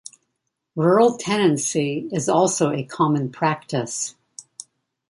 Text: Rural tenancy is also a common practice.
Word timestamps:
Rural 0.75 1.15
tenancy 1.19 2.09
is 2.11 2.27
also 2.27 2.71
a 2.71 2.83
common 2.83 3.31
practice. 3.31 4.15